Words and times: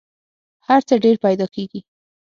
هر 0.67 0.81
څه 0.87 0.93
ډېر 1.03 1.15
پیدا 1.25 1.45
کېږي. 1.55 1.79